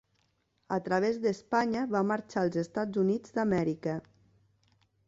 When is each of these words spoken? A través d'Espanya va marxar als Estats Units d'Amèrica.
A 0.77 0.79
través 0.87 1.19
d'Espanya 1.25 1.85
va 1.93 2.03
marxar 2.13 2.41
als 2.47 2.59
Estats 2.63 3.05
Units 3.07 3.39
d'Amèrica. 3.39 3.99